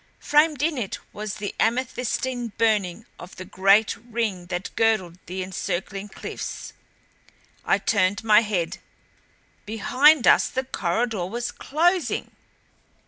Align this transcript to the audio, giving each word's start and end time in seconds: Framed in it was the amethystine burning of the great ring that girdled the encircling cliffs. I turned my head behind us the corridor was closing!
Framed 0.17 0.63
in 0.63 0.79
it 0.79 0.97
was 1.13 1.35
the 1.35 1.53
amethystine 1.59 2.53
burning 2.57 3.05
of 3.19 3.35
the 3.35 3.45
great 3.45 3.95
ring 3.97 4.47
that 4.47 4.71
girdled 4.75 5.19
the 5.27 5.43
encircling 5.43 6.09
cliffs. 6.09 6.73
I 7.65 7.77
turned 7.77 8.23
my 8.23 8.39
head 8.41 8.79
behind 9.63 10.25
us 10.25 10.49
the 10.49 10.63
corridor 10.63 11.27
was 11.27 11.51
closing! 11.51 12.31